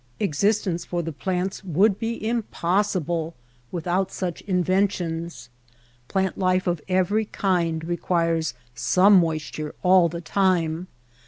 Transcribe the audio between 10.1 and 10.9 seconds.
time.